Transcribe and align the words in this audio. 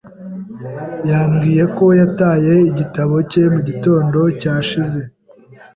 Yambwiye 1.09 1.63
ko 1.77 1.85
yataye 1.99 2.53
igitabo 2.69 3.15
cye 3.31 3.43
mu 3.53 3.59
gitondo 3.67 4.19
cyashize. 4.41 4.99